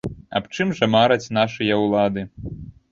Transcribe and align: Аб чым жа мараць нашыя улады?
Аб 0.39 0.45
чым 0.55 0.71
жа 0.79 0.89
мараць 0.95 1.31
нашыя 1.41 1.79
улады? 1.87 2.21